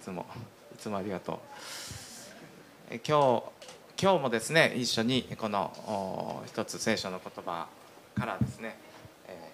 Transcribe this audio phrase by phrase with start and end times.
[0.00, 0.26] つも
[0.74, 1.38] いつもありがとう。
[2.90, 3.42] え今
[3.98, 7.68] 日今日もですね一緒にこのお一つ聖書の言葉
[8.14, 8.76] からですね、
[9.28, 9.52] え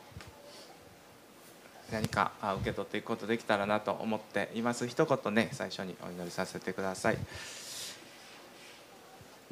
[1.90, 4.88] ー何かあ受け取っていくことできたらなと思っています。
[4.88, 7.18] 一言ね最初にお祈りさせてください。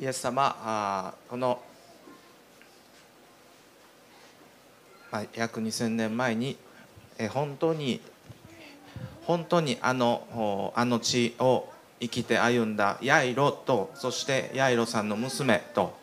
[0.01, 1.61] イエス様あこの、
[5.13, 6.57] まあ、約2000年前に
[7.19, 8.01] えー本当に
[9.27, 11.69] 本当にあのあの地を
[12.01, 15.97] 生きて歩んだヤイロとそしてヤイロさんの娘と、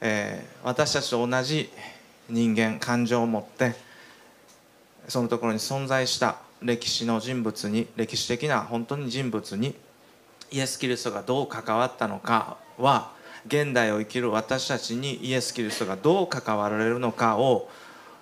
[0.00, 1.70] えー私たちと同じ
[2.30, 3.74] 人間感情を持って
[5.08, 9.74] そのところに存在した歴史の人物に歴史的な本当に人物に
[10.50, 13.10] イエス・キリストがどう関わったのかは
[13.46, 17.68] 現代を生きる私たちにイエス・キリストがどう関わられるのかを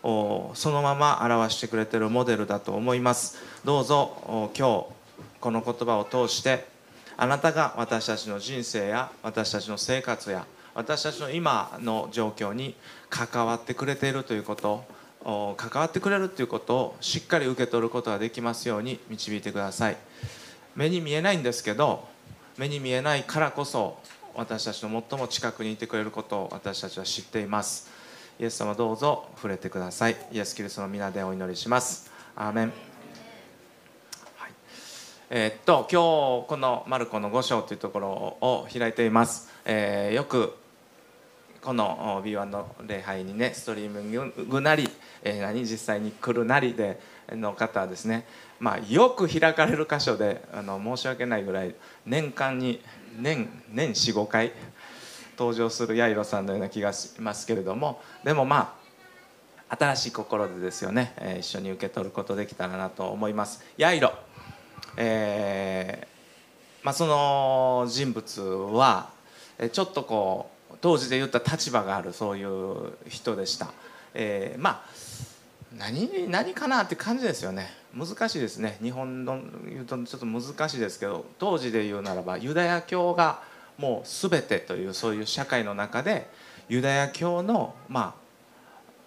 [0.02, 3.36] そのまま表してくれているモデルだと思います。
[3.64, 5.00] どうぞ今日
[5.40, 6.66] この言葉を通して
[7.16, 12.74] あなたが私たちの人生や私たちの生活や私たちの今の状況に
[13.10, 14.84] 関わってくれているということ
[15.56, 19.96] 関わってくれるということをしっかり受け取ることができますように導いてください。
[20.76, 22.08] 目に見えないんですけど
[22.56, 23.98] 目に見えないからこそ
[24.34, 27.99] 私たちの最も近くにいてくれることを私たちは知っています。
[28.40, 30.16] イエス様どうぞ触れてください。
[30.32, 32.10] イエス・キリストの皆でお祈りします。
[32.34, 32.72] アーメン。
[35.28, 40.56] えっと今日このマルコの5章というところを開いています、えーよく
[41.60, 44.88] この B1 の礼拝にねストリーミングなり、
[45.22, 46.98] えー何実際に来るなりで
[47.32, 48.26] の方はですね、
[48.58, 51.74] まあ、よく開かれる箇所であの申し訳ないぐらい
[52.06, 52.80] 年間に
[53.18, 54.52] 年年45回
[55.40, 58.76] 登場するヤイロさんのような気がしますけれどもでもま
[59.70, 63.64] あ新しい心でですよね、えー一緒に受け取ることできたらなと思います。
[63.78, 64.12] ヤイロ、
[64.96, 69.10] えーまあ、その人物は
[69.72, 73.68] ちょっとこう当時で言った立場があるそういう人でした、
[74.12, 74.90] えーまあ
[75.78, 77.70] 何何かなって感じですよね。
[77.94, 78.76] 難しいですね。
[78.82, 83.48] 日本の言うとちょっと難しいですけど当時で言うならばユダヤ教が
[83.80, 86.28] もう全てというそういう社会の中で
[86.68, 88.20] ユダヤ教のまあ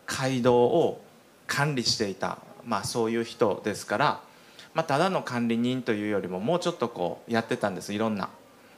[0.06, 1.02] 街道を
[1.48, 4.22] 管理していた、まあ、そういう人ですから、
[4.74, 7.94] まあ、ただの管理人というよりももうちょっとこうやってたんです。
[7.94, 8.30] いろんな、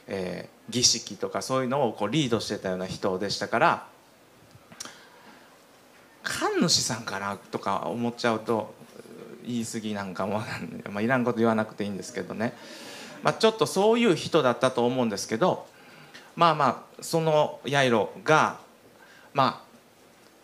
[0.07, 3.85] えー儀式とかそういうのをこうリードしてたような人でしたから
[6.23, 8.73] 神主さんかなとか思っちゃうと
[9.45, 10.41] 言い過ぎなんかも、
[10.89, 12.53] まあ、いらんこと言わなくていいんですけどね、
[13.21, 15.67] まあ、ちょっとそういう人だったと思うんですけど
[16.35, 18.57] まあまあそのヤイロが
[19.33, 19.65] まあ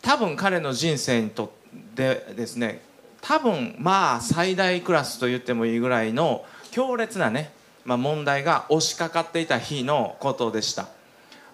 [0.02, 1.50] 多分彼の人生にとっ
[1.96, 2.82] てですね
[3.22, 7.52] 多分まあ最大クラスと言ってもいいぐらいの強烈なね、
[7.86, 10.88] まあ、問題が押しかかっていた日のことでした、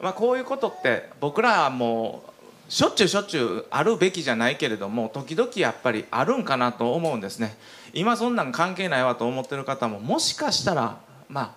[0.01, 7.57] まあ、こういうことって僕らはもうしょっちゅうしょっちゅうあるべきじゃないけれども時々やっぱりあるんかなと思うんですね。
[7.93, 10.97] 今そんなん関係ないわと思ってる方ももしかしたら
[11.29, 11.51] まあ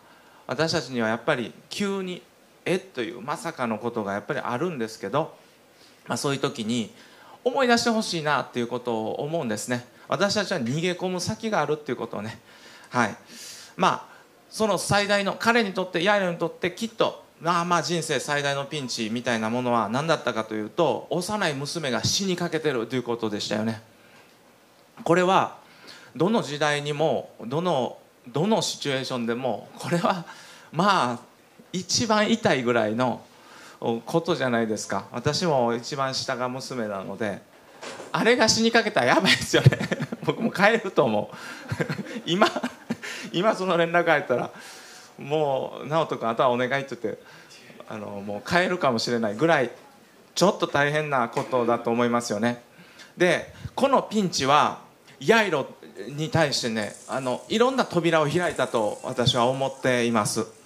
[0.47, 2.23] 私たちにはやっぱり急に
[2.65, 2.77] え？
[2.77, 5.39] っというまさかのことがやっぱりあるんですけど
[6.11, 6.91] まあ、そういう時に
[7.45, 9.87] 思い出してほしいなっていうことを思うんですね。
[10.09, 12.41] 私たちは逃げ込む先があるっていうことをね。
[12.89, 13.17] はい。
[13.77, 14.17] まあ
[14.51, 23.81] その最大の彼にとってヤイロにとってきっとまあまあ人生最大のピンチみたいなものは何だったかというと幼い娘が死にかけてるということでしたよね。
[25.05, 25.59] これは
[26.17, 30.27] どの時代にもどのどのシチュエーションでもこれは
[30.73, 31.19] まあ
[31.73, 33.23] 一番痛いぐらいの
[33.81, 35.07] ことじゃないですか。
[35.13, 37.41] 私も一番下が娘なので
[38.13, 39.79] あれが死にかけたらやばいですよね。
[40.25, 41.37] 僕も帰ると思う。
[42.27, 42.47] 今
[43.33, 44.51] 今その連絡入ったら
[45.19, 47.23] もう直人君あとはお願いって言って
[47.89, 49.71] あのもう帰るかもしれないぐらい
[50.35, 52.63] ちょっと大変なことだと思いますよね。
[53.17, 54.79] でこのピンチは
[55.21, 55.67] ヤイロ
[56.09, 60.60] に対してねあのいろんな扉を開いたと私は思っています。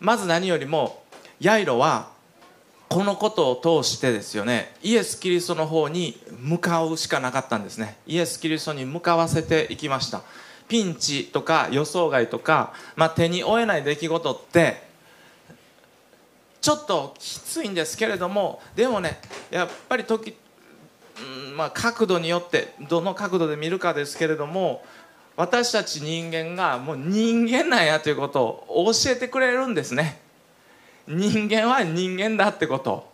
[0.00, 1.02] まず何よりも
[1.38, 2.10] ヤイロは
[2.88, 7.98] このことを通してですよねイエス・キリストの方に向かうしかなかったんですね。
[8.06, 10.22] イエス・キリストに向かわせていきました。
[10.66, 14.82] ピンチとか予想外とか、まあ、手に負えない出来事って
[16.60, 19.20] ちょっときついんですけれどもでもね
[19.50, 20.36] やっぱり時、
[21.48, 24.84] うんまあ、角度によってどの角度で見るかですけれども
[25.40, 30.20] 私たち人間がもう人間なんやということを教えてくれるんですね。
[31.08, 33.10] 人間は人間だってこと。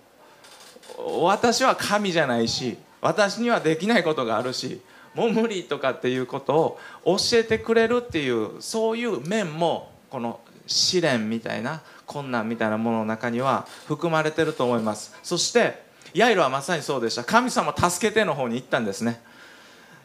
[1.20, 4.80] 私は神じゃないし私にはできないことがあるし
[5.14, 15.16] もう無理とかっていうことを教えてくれるっていうそういう面もこの試練みたいな困難みたいなものの中には含まれてると思います。
[15.22, 15.80] そして
[16.12, 17.22] ヤイロはまさにそうでした。
[17.22, 19.20] 神様助けての方に行ったんですね。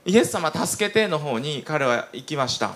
[0.05, 2.71] イエス様助けての方に彼は行きました。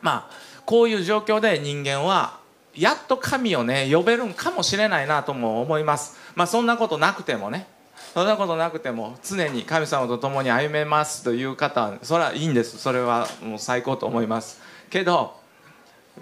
[0.00, 2.38] まあこういう状況で人間は
[2.74, 6.16] やっと神をね呼べるんかもしれないなとも思います。
[6.34, 7.66] まあそんなことなくてもね。
[8.14, 12.78] そんなことなくても常に神様と共に歩めますという方はそれはいいんです。
[12.78, 14.60] それはもう最高と思います。
[14.88, 15.36] けど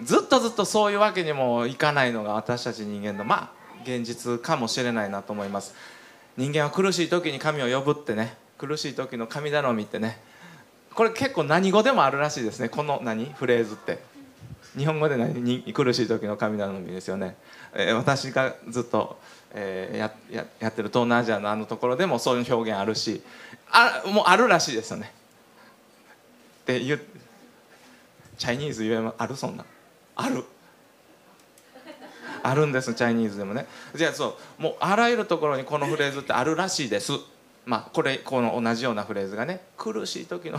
[0.03, 3.49] ずっとずっとそういうわけにもいかないのが私たち人間のまあ
[3.83, 5.73] 現実かもしれないなと思います。
[6.35, 10.19] 人間は苦しい時に神を呼ぶってね苦しい時の神頼みってね。
[10.93, 12.69] これ結構何語でもあるらしいですね。
[12.69, 13.25] この何？
[13.25, 13.99] フレーズって。
[14.75, 15.61] 日本語で何？
[15.73, 17.35] 苦しい時の神頼みですよね、
[17.73, 19.19] えー、私がずっと、
[19.53, 23.21] えー、やややってる東南アジアのあのところでもそういう表現あるし
[23.71, 25.11] あもうあるらしいですよね。
[26.61, 27.01] って言う。
[28.37, 29.65] チャイニーズ言えあるそんな。
[30.15, 30.43] ある。
[32.43, 33.65] あるんですチャイニーズでもね。
[33.95, 37.13] じゃあそうもうあらゆるところにこのフレーズってあるらしいです。
[37.67, 40.57] まあこれこの同じようなフレーズがね苦しい時の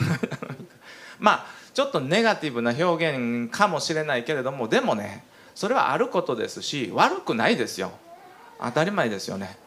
[1.19, 5.25] まあちょっとネガティブな表現かもしれないけれどもでもね
[5.55, 7.93] それはあることですし悪くないですよ。
[8.61, 9.59] 当たり前ですよね。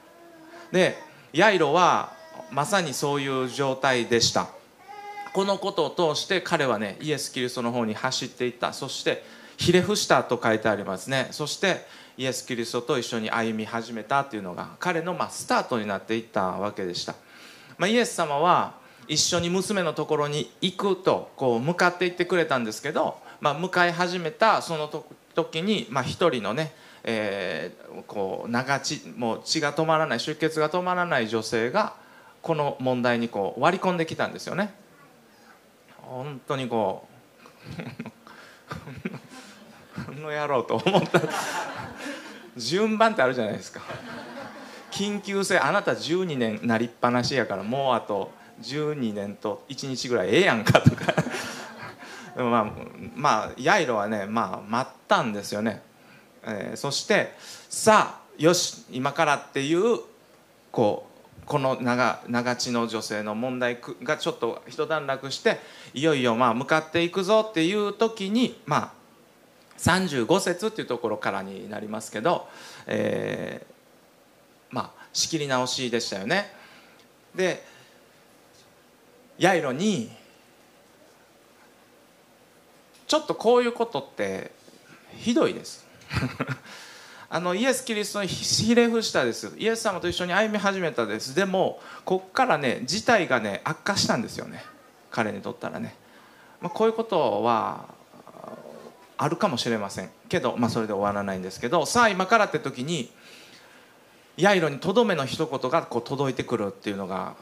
[0.72, 0.98] で
[1.34, 2.14] ヤイロは
[2.52, 4.48] まさにそういう状態でした。
[5.34, 8.72] このことを通して彼はねイエス・キリストの方に走っていった。
[8.72, 9.24] そして
[9.58, 11.30] ひれ伏したと書いてありますね。
[11.32, 11.86] そして
[12.18, 17.16] イエス・キリストと一緒に歩み始めたというのが彼のまスタートになっていったわけでした、
[17.78, 18.74] まあ、イエス様は
[19.08, 24.88] 一緒に娘のところに行くとこう向かっていってくれたんですけど、まあ、向かい始めたその
[25.34, 26.74] 時に、まあ、一人のね、
[27.04, 31.96] えー、こう長血もう血が止まらない出血が止まらない女性が
[32.42, 34.74] この問題にこう割り込んできたんですよね。
[36.02, 37.08] 本当にこ
[40.10, 41.22] う の野郎と思った
[42.58, 43.82] 順番ってあるじゃないですか
[45.02, 48.32] 緊急性あなた12年なりっぱなしやからもうあと
[48.62, 51.12] 12年と1日ぐらいええやんかとか。
[52.38, 52.72] まあ
[53.16, 55.82] まあヤイロはねまあ待ったんですよね、
[56.44, 57.36] えー、そして
[57.68, 60.00] さあよし今からっていう
[60.72, 61.10] こ
[61.42, 65.60] うこの長長地の女性の問題がちょっと一段落して
[65.94, 69.02] いよいよまあ向かっていくぞっていう時にまあ
[69.80, 72.48] 35節っていうところからになりますけど、
[72.86, 73.71] えー、
[75.14, 76.52] 仕切り直しでしたよね。
[77.36, 77.64] で
[79.38, 80.12] ヤイロに
[83.08, 84.52] ちょっとこういうことって
[85.18, 85.86] ひどいです。
[87.30, 89.54] あのイエス・キリストにひれ伏したです。
[89.58, 91.34] イエス様と一緒に歩み始めたです。
[91.34, 94.64] でもこっからね事態がね悪化したんですよね。
[95.10, 95.96] 彼にとったらね、
[96.62, 97.86] まあ、こういうことは
[99.18, 100.12] あるかもしれません。
[100.30, 103.12] けど、まあ、それで終わらないんですけどさあ今からって時に
[104.38, 107.36] ヤイロにとどめの一言がこう届いてくるっていうのが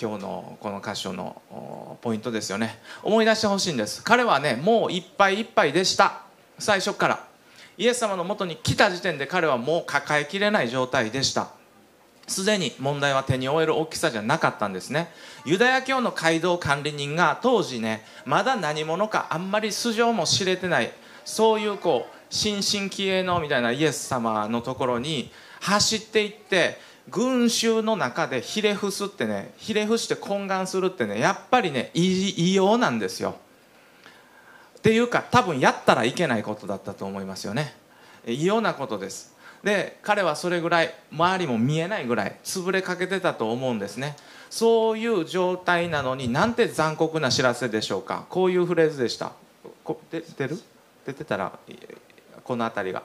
[0.00, 2.78] 今日のこの箇所のポイントですよね。
[3.02, 4.02] 思い出してほしいんです。
[4.02, 6.22] 彼はねもういっぱいいっぱいでした。
[6.58, 7.26] 最初から。
[7.78, 11.48] イエス様のもとに来た時点で彼はもう抱えきれない状態でした。
[12.26, 15.10] すでに問題は手に負える大きさじゃなかったんですね。
[15.46, 20.92] ユダヤ教の街道管理人が当時ねまだ何者かあんまり素性も知れてない。
[21.24, 33.36] そういうこう新進気鋭のみたいなイエス様のところに走っていって群衆の中でひれ伏すってねひれ伏して懇願するってねやっぱりね異様なんですよ。
[34.78, 37.74] っていうか多分やったらいけないことだったと思いますよね。
[38.26, 39.34] 異様なことです。
[39.62, 44.16] で彼はそれぐらい周りも見えないぐらい潰れかけてたと思うんですね。
[44.48, 48.24] そういう状態なのになんて残酷な知らせでしょうか。
[48.30, 49.32] こういうフレーズでした。
[50.10, 50.58] 出てる？
[51.04, 51.58] 出てたら
[52.42, 53.02] この辺りが。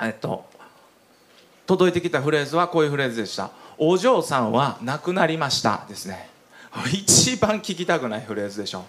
[0.00, 0.46] えっと
[1.66, 6.30] 届いてきたフレーズはこういうフレーズでした「お嬢さんは亡くなりました」ですね。
[6.92, 8.84] 一番聞きたくないフレーズでしょ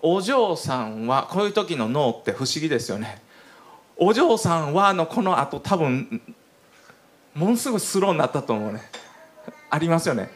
[0.00, 3.22] お嬢さんはこういう時の脳って不思議ですよね。
[3.96, 6.20] お嬢さんはのこの後多分
[7.34, 8.82] ものすごいスローになったと思うね。
[9.70, 10.30] ありますよね。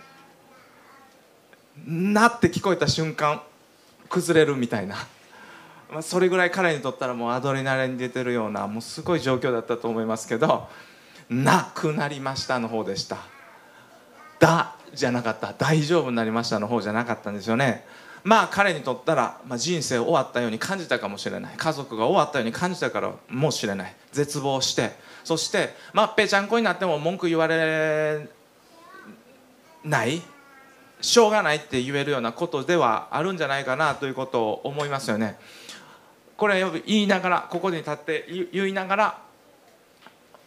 [1.86, 3.42] なって聞こえた瞬間
[4.08, 4.96] 崩れるみたいな、
[5.92, 10.68] まあ、それぐらい彼にとったらもうアドレナリン出てるようなもうすごい状況だったと思いますけど
[11.30, 13.18] なくなりましたの方でした。
[14.38, 15.52] だじゃなかった。
[15.52, 17.84] 大丈夫になりましたの方じゃなかったんですよね。
[18.24, 21.54] まあ彼にとったら、まあ、人生終わったように感じたかもしれない。
[21.56, 23.94] 家族が終わったように感じたからもしれない。
[24.12, 24.92] 絶望して。
[25.24, 28.28] そしてまあぺちゃんこになっても文句言われ
[29.84, 30.22] ない。
[31.00, 35.38] しょうがないって言えるようなことではあるんじゃないかなということを思いますよね。
[36.36, 39.18] これ言いながらここに立って言いながら、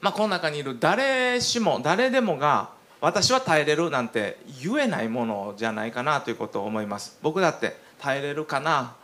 [0.02, 7.18] まあ、この中にいる誰しも誰でもが私は耐えれるなんて言えないものじゃないかなということを思います。
[7.22, 8.96] 僕だって耐えれるかな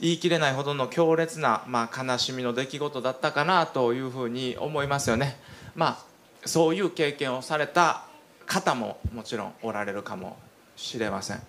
[0.00, 5.38] 言い切れないほどの強烈な、まあ、悲しみの出来事だったかなというふうに思いますよね。
[5.74, 5.98] まあ
[6.44, 8.04] そういう経験をされた
[8.46, 10.36] 方ももちろんおられるかも
[10.76, 11.42] しれません。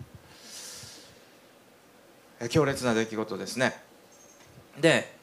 [2.49, 3.81] 強烈な出来事ですね。
[4.79, 5.13] で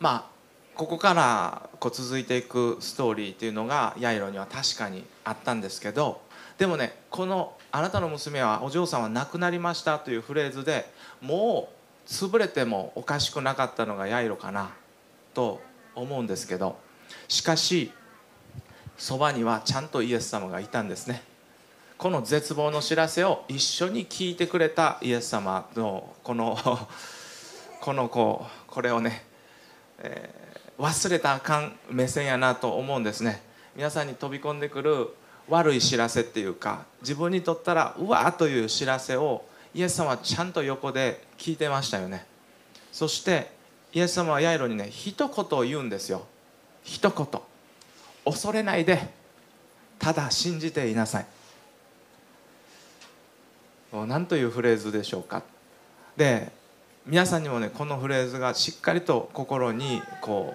[0.00, 0.33] まあ
[0.74, 6.20] ここからこう続いていくストーリーっていうのがヤイロには確かにあったんですけど
[6.58, 10.90] でもねこの「あなたの娘はお嬢さんは亡くなりました」というフレーズで
[11.20, 11.68] も
[12.06, 14.70] う潰れてもおかしくなかったのがヤイロかな
[15.32, 15.60] と
[15.94, 16.76] 思うんですけど
[17.28, 17.92] しかし
[18.96, 21.22] そばにはちゃんとイエス様がいたんですね。
[21.96, 26.58] この絶望の知らせを一緒に聞いてくれたイエス様のこの
[27.80, 29.24] このこうこれをね、
[29.98, 33.42] えー、忘れたあかん目線やなと思うんですね。
[33.76, 35.08] 皆さんに飛び込んでくる
[35.48, 42.26] 悪い知らせっていうか自分にとったらうわーという知らせをイエス様はちゃんと横で聞いてましたよね。
[42.92, 43.52] そして
[43.92, 46.26] イエス様はヤイロにね一言を言うんですよ。
[46.82, 47.42] 一言。
[48.24, 49.10] 恐れないで
[49.98, 51.26] ただ信じていなさい。
[53.92, 55.42] 何というフレーズでしょうか。
[56.16, 56.50] で
[57.06, 60.54] 皆さんにもねこのフレーズがしっかりと心にこ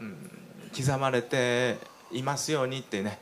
[0.00, 0.16] う、うん、
[0.74, 1.76] 刻まれて
[2.10, 3.18] いますようにってね。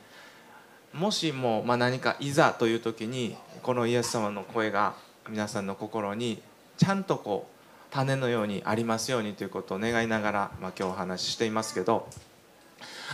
[0.93, 4.95] もしも、まあ、何かいざという時にこのイエス様の声が
[5.29, 6.41] 皆さんの心に
[6.77, 12.07] ちゃんとこう種のようにありますようにということを願いながら、まあ、今日お話ししていますけど。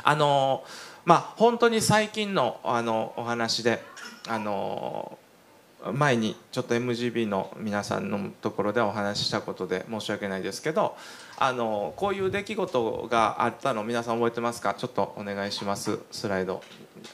[0.04, 0.64] あの
[1.04, 3.82] まあ本当に最近のあのお話で
[4.28, 5.18] あの
[5.94, 10.98] 前にちょっと MGB の皆さんのところでお話ししたことで申し訳ないですけど
[11.38, 14.74] あのこういう出来事があったの皆さん覚えてますか？
[14.74, 16.64] ちょっとお願いしますスライド。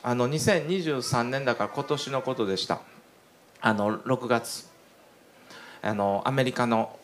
[0.03, 2.79] あの2023年だから今年のことでした。
[3.59, 4.69] あの6月。
[5.81, 6.97] あのアメリカの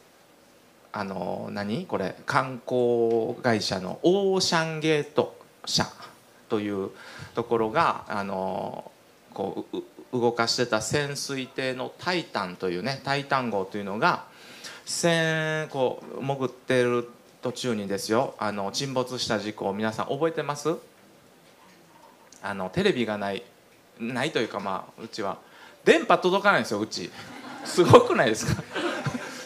[0.94, 1.86] あの何？
[1.86, 5.86] これ観光会社のオーシャンゲート社
[6.48, 6.92] という
[7.36, 8.92] ところがあの
[9.34, 9.78] こう
[10.14, 14.26] 動かしてた潜水艇の「タイタン」というね「タイタン号」というのが
[14.86, 17.10] 船こう潜ってる
[17.42, 20.76] 途中にですよあの沈没した事故を皆さん覚えてます？
[22.42, 23.44] あのテレビがない
[24.00, 25.38] ないというかまあうちは。
[25.84, 27.10] 電波届かないんですようち。
[27.64, 28.64] すごくないですか？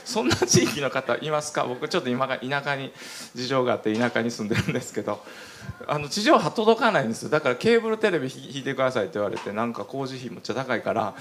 [0.05, 1.65] そんな地域の方いますか？
[1.65, 2.91] 僕ちょっと今が田舎に
[3.35, 5.23] 事情があって田舎に住んでるんですけど。
[5.87, 7.29] あの地上波届かないんですよ。
[7.29, 11.13] だからケーブルテレビ引いてくださいって言われてなんか工事費むっちゃ高いから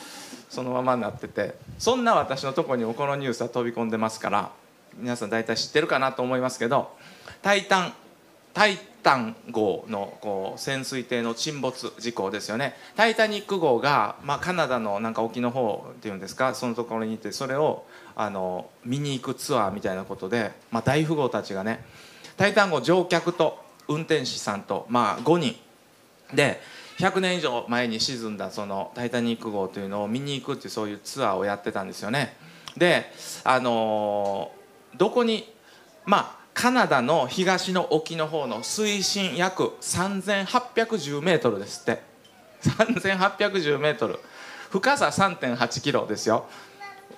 [0.49, 1.55] そのままになってて。
[1.79, 4.51] そんな私のとこにもこのニュースは飛び込んでますから
[4.97, 6.91] 皆さん大体知ってるかなと思いますけど
[7.43, 7.93] 「タイタン」
[8.53, 16.55] タイタン号のこう潜水艇の沈没事故ですよね「タイタニック号が」まあ、カナダのなんか沖の方っていうんですか？
[16.55, 17.85] そのところにいてそれを
[18.23, 21.83] あの見に行くツアーみたいなことで、まあ、大富豪たちがね
[22.37, 25.57] 「タイタン号」乗客と運転士さんと、まあ、5人。
[26.35, 26.61] で
[26.99, 32.37] 100年以上前に沈んだその「タイタニック号」というのを見に行くっていうそういうツアーをやってたんですよね。
[32.77, 33.11] で
[33.43, 34.53] あの
[34.95, 35.51] どこに
[36.05, 42.03] まあカナダの東の沖の方の水深約3810メートルですって。
[42.63, 44.19] 3810メートル。
[44.69, 46.45] 深さ3.8キロですよ。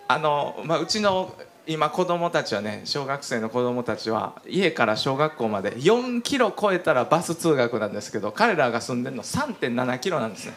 [0.09, 1.35] あの、まあ、うちの
[1.67, 10.55] 今子供たちはね小学生の子供たちは家から小学校まで4キロ超えたらバス通学なんですけど彼らが住んでるの3.7キロなんですね。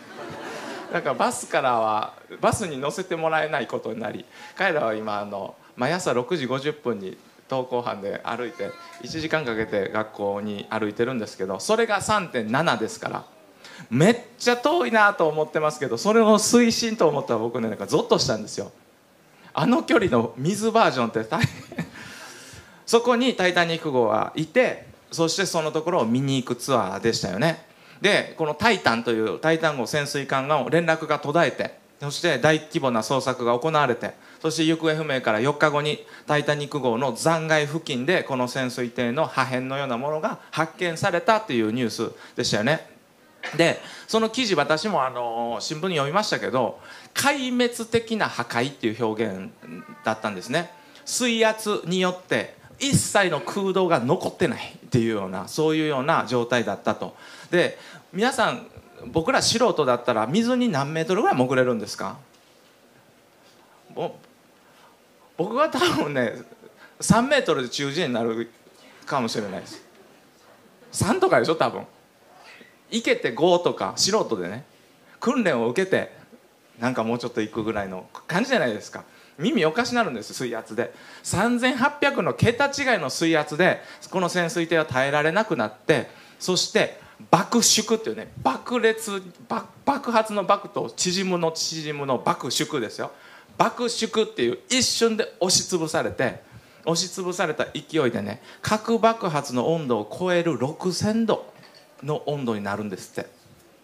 [0.91, 4.25] だからバスからはバスに乗せてもらえないことになり
[4.55, 7.17] 彼らは今あの毎朝6時50分に
[7.49, 8.71] 登校班で歩いて
[9.03, 13.25] 1時間かけて学校に歩いてるんですけどそれが3.7ですから
[13.89, 18.71] めっちゃ遠いなと思ってますけどそれを推進と思ったら僕ねなんかゾッとしたんですよ。
[19.55, 21.85] あの距離の水バージョンって大変。
[22.85, 27.65] そこに「タイタニック号」はいてそしてそのところを見に行くツアーでしたよね。
[28.01, 42.93] でこの「タイタン」というタイタン号潜水艦が連絡が途絶えてそして大規模な捜索が行われてそして行方不明から4日後に「タイタニック号」の残骸付近でこの潜水艇の破片のようなものが発見されたというニュースでしたよね。
[43.55, 46.79] でその記事私もあの新聞に読みましたけど
[47.15, 49.50] 壊滅的な破壊っていう表現
[50.03, 50.69] だったんですね。
[51.05, 57.15] 水圧によって一切の空洞が残ってないっていうようなそういうような状態だったと。
[57.50, 57.79] で
[58.12, 58.67] 皆さん
[59.07, 62.17] 僕ら素人だったら水に何メートルぐらい潜れるんですか？
[65.38, 66.34] 僕は多分ね
[67.00, 68.50] 3メートルで中耳炎になる
[69.05, 69.81] かもしれないです。
[70.91, 71.86] 3とかでしょ多分。
[72.91, 74.65] いけて5とか素人でね。
[75.19, 76.13] 訓練を受けて
[76.79, 79.03] なんかもうちょっと行くぐらいの感じじゃないですか。
[79.38, 80.94] 耳おかしなるんです水圧で。
[81.24, 87.00] 3800の桁違いの水圧でこの潜水艇は耐えられなくなってそして
[87.32, 89.22] 爆縮っていうね爆裂
[89.86, 93.12] 爆発の爆と縮むの縮むの爆縮ですよ。
[93.58, 96.41] 爆縮っていう一瞬で押しつぶされて
[96.86, 101.53] 押しつぶされた勢いでね核爆発の温度を超える6000度
[102.03, 103.29] の温度になるんですって。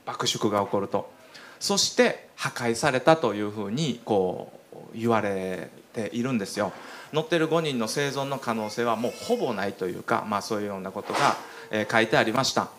[0.05, 1.11] 爆縮が起こると。
[1.61, 6.73] そして破壊されたというふうにこう言われているんですよ。
[7.13, 11.37] 乗ってる5人の生存の可能性はもうほぼないというか、まあ、そういうようなことが、
[11.69, 12.69] え書いてありました。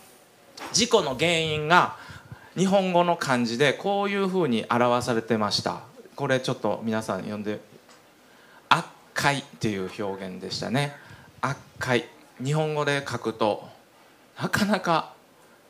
[0.72, 1.96] 事故の原因が
[2.56, 5.80] 日本語の漢字でこういうふうに表されてました。
[6.16, 7.60] これちょっと皆さん読んで
[8.68, 8.84] 「悪
[9.14, 10.94] 解」っていう表現でしたね。
[11.40, 12.06] 悪解
[12.42, 13.68] 日本語で書くと
[14.40, 15.12] なかなか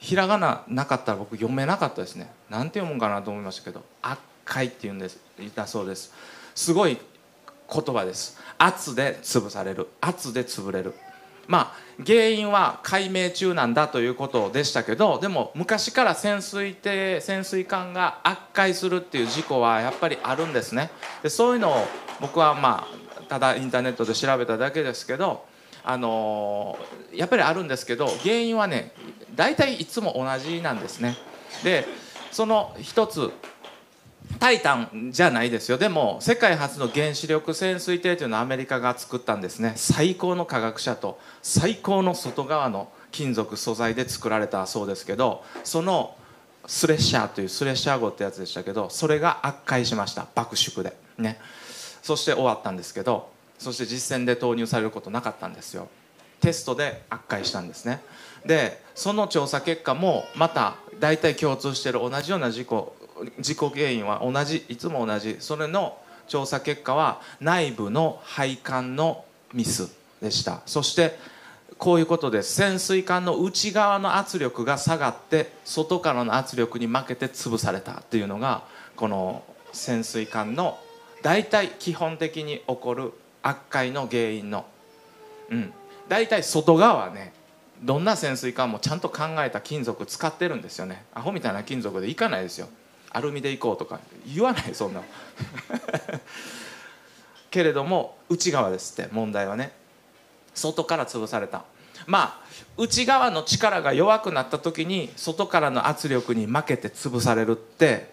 [0.02, 2.28] ひらがななかったら僕読めなかったですね。
[2.50, 6.12] なんて読むんかなと思いましたけど「悪解」っていうんです言ったそうです。
[6.56, 6.98] すごい
[7.72, 8.36] 言葉です。
[8.58, 9.86] 圧で潰される。
[10.00, 10.92] 圧で潰れる。
[11.46, 20.90] まあ原因は解明中なんだということでしたけどでも昔から潜水艇潜水艦が悪解するっていう事故はやっぱりあるんですね。
[21.22, 21.86] でそういうのを
[22.20, 22.88] 僕はま
[23.20, 25.44] あただインターネットで調べただけですけど
[25.84, 26.78] あの
[27.12, 28.92] やっぱりあるんですけど原因はね
[29.34, 31.16] 大体いつも同じなんですね。
[31.64, 31.86] で
[32.30, 33.30] その一つ
[34.38, 35.78] タイタンじゃないですよ。
[35.78, 39.74] でも世界初の原子力潜水艇というのはアメリカが作ったんですね。
[39.76, 46.16] 最高の科学者と最高の外側の金属素材で作られたそうですけどその
[46.66, 50.26] スレッシャーというスレッシャー号ってやつでしたけどそれが悪化しました。
[50.34, 50.96] 爆縮で。
[51.18, 51.38] ね。
[52.02, 53.30] そして終わったんですけど
[53.62, 55.88] そして実戦で投入されることなかったんですよ。
[56.40, 58.00] テストで悪化したんですね。
[58.44, 62.96] でその調査結果もまた大体共通している同じような事故
[63.38, 70.62] 事故原因は同じいつも同じそれの調査結果は内部の配管のミスでした。
[70.66, 71.16] そして
[71.78, 78.62] こういうことです潜水艦の内側の圧力が下がって外からの圧力に負けて潰されたっていうのが
[78.94, 80.78] この潜水艦の
[81.22, 84.64] 大体基本的に起こる悪解の原因の。
[85.50, 85.72] うん。
[86.08, 87.32] 大体外側はね
[87.82, 91.04] どんな潜水艦もちゃんと考えた金属使ってるんですよね。
[91.14, 92.68] アホみたいな金属でいかないですよ。
[93.10, 94.00] アルミでいこうとか。
[94.26, 95.02] 言わないそんな
[97.50, 99.72] けれども内側ですって問題はね。
[100.54, 101.64] 外から潰された。
[102.06, 102.42] まあ
[102.76, 108.10] 内側の力が弱くなった時に外からの圧力に負けて潰されるって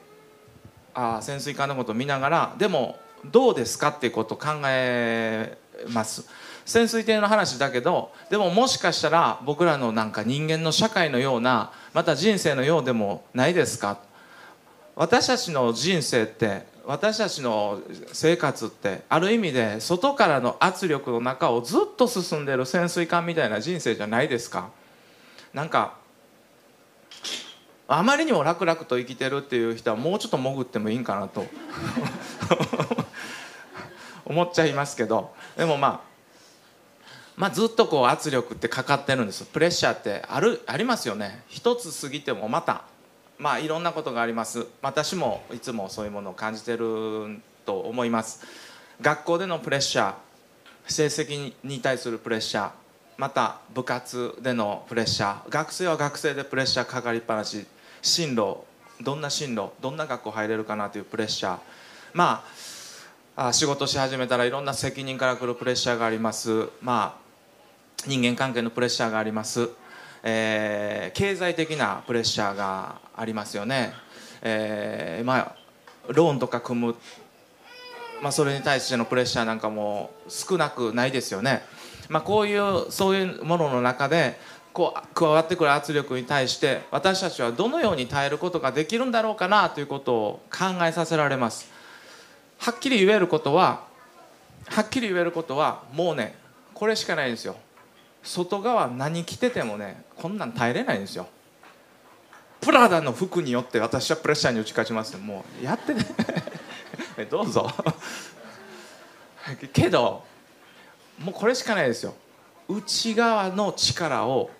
[0.93, 5.57] ああ潜水艦のこと見ながらでもどうですかっていうことを考え
[5.89, 6.27] ます。
[6.65, 13.97] 潜水艇の話だけどでももしかしたら僕らのなんか人間の社会のようなまた人生のようでもないですか？
[14.95, 17.81] 私たちの人生って私たちの
[18.13, 24.69] 生活ってある意味で外からの圧力の中をずっと進んでる潜水艦みたいな人生じゃないですか？
[25.53, 25.95] なんか
[27.87, 31.45] あまりにも楽々と生きてるっていう人はもうちょっと潜ってもいいんかなと。
[34.29, 36.09] 思っちゃいますけどでもまあ
[37.35, 41.41] まあ、ずっとこう圧力ってかかってるんですプレッシャーってあるありますよね。
[41.47, 42.83] 一つ過ぎてもまた
[43.37, 44.67] まあいろんなことがあります。
[44.81, 48.45] 私もいつもそういうものを感じてると思います。
[48.99, 50.13] 学校でのプレッシャー
[50.85, 52.69] 成績に対するプレッシャー
[53.17, 57.65] また部活でのプレッシャー学生は学生でプレッシャーかかりっぱなし
[58.01, 58.57] 進路
[58.99, 61.59] どんな進路どんな学校入れるかなというプレッシャー。
[62.13, 62.78] まあ
[63.51, 66.69] 仕事し始めたらいろんな責任から来るプレッシャーがあります。
[66.81, 67.29] まあ
[68.05, 69.69] 人間関係のプレッシャーがあります、
[70.23, 73.93] えー、経済的なプレッシャーがありますよね、
[74.41, 75.55] えー、まあ
[76.07, 76.95] ローンとか組む、
[78.21, 81.61] まあ、それに対してのプレッシャーなんかも少なくないですよね、
[82.07, 84.39] まあ、こういうそういうものの中で
[84.71, 91.78] こう加わってくる圧力に対して私たちはどのように耐えることができるんだろうかなということを考えさせられます。
[92.59, 93.87] はっきり言えることは
[94.67, 96.35] はっきり言えることはもうね
[96.73, 97.55] これしかないんですよ。
[98.21, 101.27] 外側何着ててもねこんなん耐えれないんですよ。
[102.61, 105.17] プラダの服によって私はプレッシャーに打ち勝ちます。
[105.17, 106.05] もうやってね。
[107.29, 107.69] どうぞ。
[109.73, 110.23] けど
[111.17, 112.13] もうこれしかないですよ。
[112.67, 114.51] 内側の力を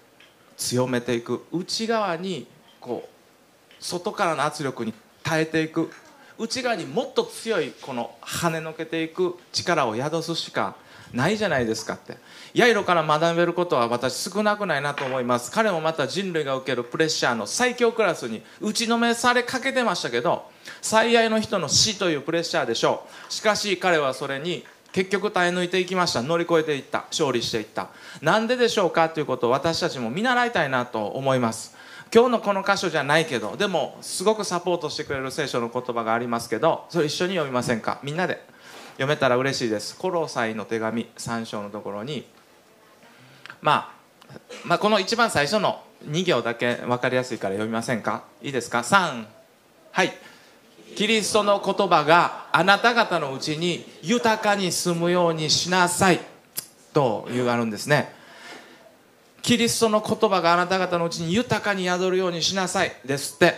[0.57, 1.45] 強めていく。
[1.51, 2.47] 内側に
[2.79, 5.91] こう外からの圧力に耐えていく。
[6.39, 10.75] 内側にもっと強いこの跳ねのけていく力を宿すしか
[11.13, 12.17] ないじゃないですかって。
[12.53, 15.51] ヤイロから学べることは私少なくないなと思います。
[15.51, 20.49] 彼もまた人類が受けるプレッシャーの最強クラスに打ちのめされかけてましたけど
[20.81, 23.33] 最愛の人の死というプレッシャーでしょう。
[23.33, 26.21] しかし彼はそれに結局耐え抜いていきました。
[26.21, 27.05] 乗り越えていった。
[27.11, 27.89] 勝利していった。
[28.21, 31.78] なんででしょうかということを私たちも見習いたいなと思います。
[32.13, 37.99] 今日のこの箇所じゃないけどでもすごくサポートしてくれる聖書の言葉がありますけどそれ一緒に読みませんか？
[38.03, 38.43] みんなで。
[38.93, 39.95] 読めたら嬉しいです。
[39.95, 42.25] コロサイの手紙3章のところに、
[43.61, 43.93] ま
[44.29, 48.25] あ、まあこの一番最初の2行だけ分かりやすいから読みませんか？
[48.41, 49.25] いいですか？3
[49.93, 50.11] はい。
[50.97, 56.19] キリストの言葉があなた方のうちに豊かに住むようにしなさい。
[56.91, 58.13] というあるんですね。
[59.41, 62.91] キリストの言葉があなた方のうちに豊かに宿るようにしなさい。
[63.05, 63.55] ですって。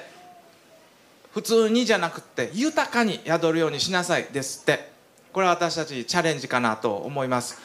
[1.33, 4.25] 普通にじゃなくって豊かに宿るようにしなさい。
[4.31, 4.91] ですって。
[5.33, 7.59] これは私たちチャレンジかなと思います。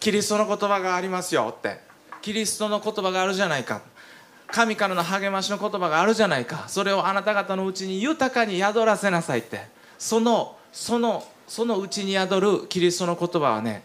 [0.00, 1.80] キリストの言葉がありますよって。
[2.22, 3.82] キリストの言葉があるじゃないか。
[4.48, 6.64] 神からの励ましの言葉があるじゃないか。
[6.68, 9.62] それをあなた方のうちに豊かに宿らせなさいって。
[9.98, 13.82] そのそのそのうちに宿るキリストの言葉はね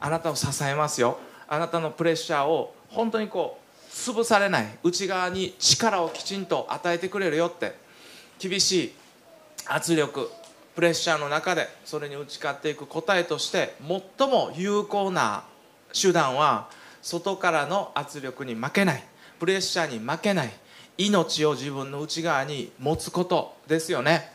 [0.00, 1.18] あなたを支えますよ。
[1.46, 7.74] あなたのプレッシャーを本当にこう潰されない内側に力をきちんと与えてくれるよって
[8.38, 8.92] 厳しい
[9.66, 10.30] 圧力
[10.74, 13.74] プレッシャーの中でそれに打ち勝っていく答えとして
[14.18, 15.42] 最も有効な
[15.92, 16.68] 手段は
[17.02, 19.04] 外からの圧力に負けない
[19.40, 20.50] プレッシャーに負けない
[20.96, 24.32] 命を自分の内側に持つことですよね、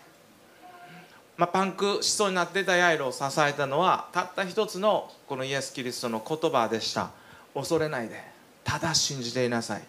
[1.38, 7.12] まあ、パンクしそうになってたヤイロを支えたのはたった一つのこのイエス・キリストの言葉でした。
[7.54, 8.33] 恐れないで。
[8.64, 9.84] ただ信じていなさい。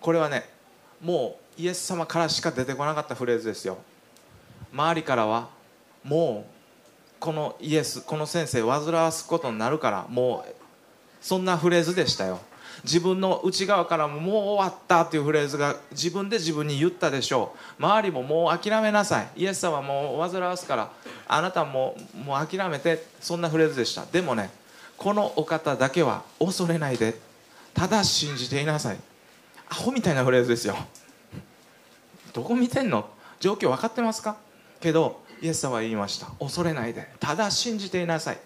[0.00, 0.48] これはね
[1.00, 3.78] もうイエス様からしか出てこなかったフレーズですよ。
[4.72, 5.48] 周りからは
[6.04, 6.50] もう
[7.18, 10.54] このイエスこの先生煩わすことになるからもう
[11.20, 12.40] そんなフレーズでしたよ。
[12.84, 17.82] 自分の内側からももう終わったっていうフレーズが自分で自分に言ったでしょう。
[17.82, 19.28] 周りももう諦めなさい。
[19.36, 20.90] イエス様もう煩わすから
[21.26, 24.04] あなたももう諦めてそんなフレーズでした。
[24.04, 24.50] でもね
[24.98, 27.25] このお方だけは恐れないで。
[27.76, 28.96] ただ信じていなさい。
[29.68, 30.76] アホみたいなフレーズですよ。
[32.32, 33.08] どこ見てんの？
[33.38, 34.36] 状況分かってますか？
[34.80, 36.26] けどイエス様は言いました。
[36.40, 37.06] 恐れないで。
[37.20, 38.38] ただ信じていなさい。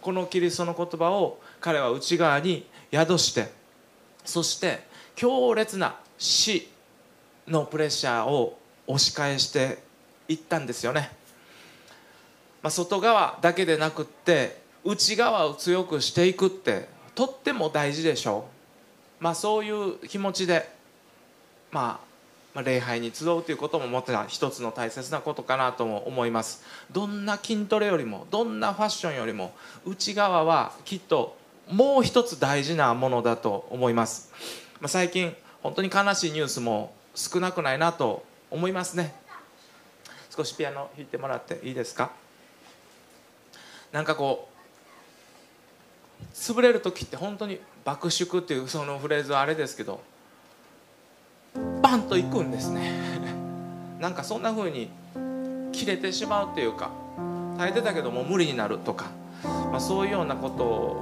[0.00, 3.52] このキリストの言葉を彼は内側に宿して
[4.24, 6.68] そして強烈な死
[7.46, 8.58] のプレッシャーを
[8.88, 9.78] 押し返して
[10.26, 11.10] いったんですよね、
[12.62, 18.61] まあ、外側だけでなくって内側を強くしていくってとっても大事でしょう、
[19.22, 20.68] まあ、そういう気持ちで、
[21.70, 22.06] まあ、
[22.54, 26.64] まあ礼拝に集うということももちろん一つの大切なことかなとも思います。
[26.90, 29.54] どんな筋トレよりもどんなファッションよりも
[29.86, 31.36] 内側はきっと
[31.70, 34.32] もう一つ大事なものだと思います、
[34.80, 35.32] まあ、最近
[35.62, 39.14] 本当に悲しいニュースも少なくないなと思いますね。
[40.36, 42.10] 少しピアノ弾いてもらっていいですか？
[43.92, 44.48] なんかこ
[46.20, 50.00] う潰れる時って本当に爆縮っていうそのフレーズはあれですけど
[51.82, 52.92] バンといくんですね。
[54.00, 54.90] なんかそんな風に
[55.72, 56.90] 切れてしまうっていうか
[57.56, 59.06] 耐えてたけども無理になるとか、
[59.44, 60.96] まあ、そういうようなことを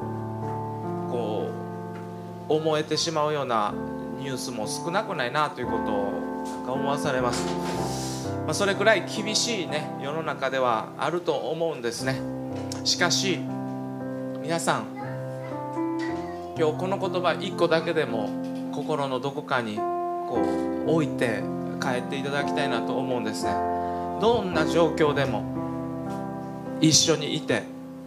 [1.10, 1.50] こ
[2.48, 3.72] う思えてしまうような
[4.18, 6.12] ニュースも少なくないなということを
[6.44, 12.20] なんか思わされます、まあ、それくらい厳しいね世の中ではあると思うんですね。
[12.84, 13.38] しかし
[14.42, 14.99] 皆さん
[16.60, 18.28] 今日この言葉1個だけでも
[18.70, 20.42] 心のどこかにこ
[20.86, 21.42] う置いて
[21.80, 23.52] 帰っていただきたいなと思うんですね。
[24.20, 25.42] どんな状況でも
[26.82, 27.62] 一緒にいて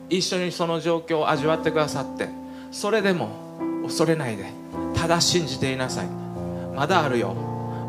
[0.07, 2.29] 一緒にその状況を味わってくださって
[2.71, 3.29] それでも
[3.85, 4.45] 恐れないで
[4.93, 6.07] ただ信じていなさい。
[6.75, 7.33] まだあるよ。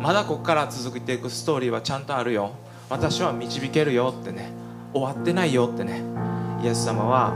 [0.00, 2.52] まだここから続いていくストーリーはちゃんとあるよ。
[2.88, 4.50] 私は導けるよってね。
[4.94, 6.00] 終わってないよってね。
[6.62, 7.34] イエス様は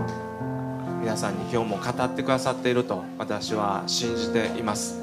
[1.08, 5.00] 皆さんに今日も語ってくださっていると私は信じています。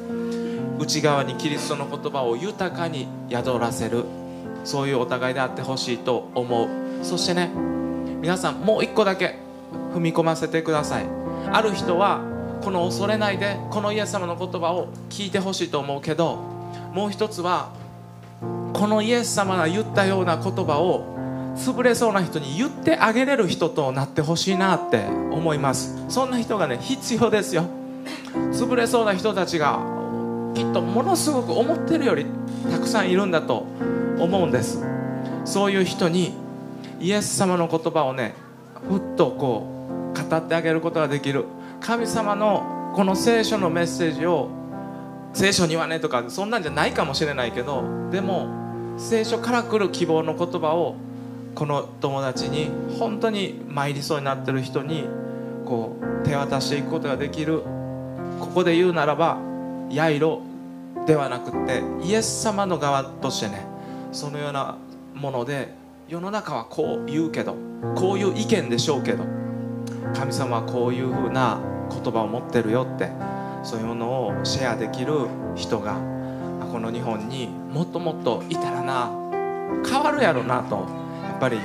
[0.78, 4.06] 内側にキリストの言葉を豊かに宿らせる。
[4.65, 6.70] そういうお互いであってほしいと思う。
[7.04, 7.50] そしてね
[8.22, 9.39] 皆さんもう一個だけ
[9.96, 11.08] 踏み込ませてください。
[11.52, 12.22] ある人は
[12.63, 16.36] この恐れないでこのイエス様の言葉を聞いてほしいと思うけど
[16.94, 17.72] もう一つは
[18.74, 21.14] このイエス様が言ったような言葉を
[21.56, 26.04] 潰れそうな人に言ってあげれる人となってほしいなって思います。
[26.10, 27.65] そんな人がね必要ですよ。
[28.52, 29.80] 潰れそうな人たちが
[30.54, 32.26] きっとものすごく思ってるより
[32.72, 33.65] たくさんいるんだと
[34.20, 34.84] 思うんです。
[35.46, 36.34] そういう人に
[37.00, 38.34] イエス様の言葉をね
[38.89, 41.46] ふっとこう語ってあげることができる。
[41.80, 44.50] 神様のこの聖書のメッセージを
[45.34, 50.96] 聖書にはねとかそんなんじゃないかもしれないけどでも聖書から来る希望の言葉を
[51.56, 55.08] この友達に本当に参りそうになってる人に
[55.65, 57.62] こう手渡していくことができる
[58.39, 59.39] ここで言うならば
[59.89, 60.41] ヤイロ
[61.08, 63.65] ではなくってイエス様の側としてね
[64.12, 64.78] そのような
[65.13, 65.74] もので
[66.10, 67.56] 世の中はこう言うけど
[67.96, 69.24] こういう意見でしょうけど
[70.13, 73.10] 神様はこういうふうな言葉を持ってるよって
[73.63, 75.13] そういうものをシェアできる
[75.56, 75.94] 人が
[76.72, 79.10] この日本にもっともっといたらな
[79.89, 81.05] 変わるやろなと
[81.36, 81.60] っぱり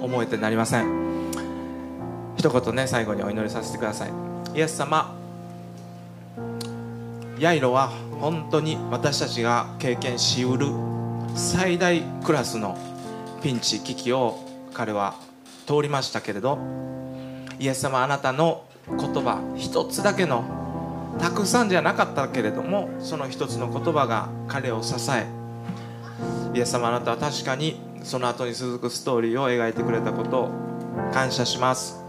[0.00, 1.04] 思えてなりません。
[2.36, 4.10] 一言ね最後にお祈りさせてください。
[4.54, 5.14] イエス様
[7.38, 7.88] ヤイロは
[8.20, 10.66] 本当に私たちが経験しうる
[11.34, 12.78] 最大クラスの
[13.42, 14.38] ピンチ危機を
[14.72, 15.16] 彼は
[15.66, 16.58] 通りましたけれど
[17.58, 20.44] イエス様あなたの言葉一つだけの
[21.18, 25.26] たくさんじゃなかったけれどもその一つの言葉が彼を支え
[26.54, 30.50] イエス様あなたは確かにその後に続くストーリーを描いてくれたことを
[31.12, 32.04] 感謝します。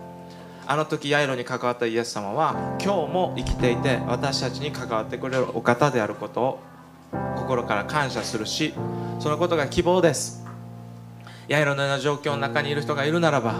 [0.67, 6.59] あの時ヤイロに関わったイエス様は今日も生きていて私たちに関わってくれるお方であることを
[7.37, 8.73] 心から感謝するし
[9.19, 10.43] そのことが希望です。
[11.47, 13.55] ヤイロのような状況の中にいる人がいるならば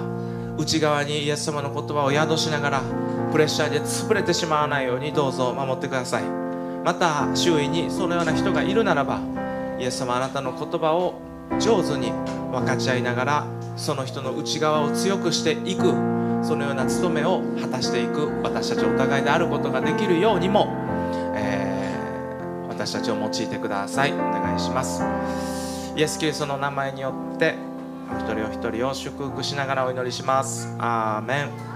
[0.58, 2.82] 内側にイエス様の言葉を宿しながら
[3.32, 6.24] プレッシャーで潰れてしまわないようにどうぞ守ってください。
[6.84, 9.20] また周囲にそのような人がいるならば
[9.80, 11.22] イエス様あなたの言葉を
[11.60, 12.12] 上手に
[12.52, 15.84] 分かち合いながらその人の内側を強くしていく
[16.44, 20.68] そのような務めを果たしていく私たちお互いであることができるようにも、
[21.36, 24.14] えー、私たちを用いてください。
[24.14, 25.04] お願いします
[25.96, 27.56] イエス・キリストの名前によって
[28.12, 30.76] お一人お一人を祝福しながらお祈りします。
[30.78, 31.75] アーメン。